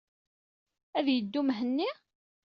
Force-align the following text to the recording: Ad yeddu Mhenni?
Ad 0.97 1.07
yeddu 1.13 1.41
Mhenni? 1.47 1.89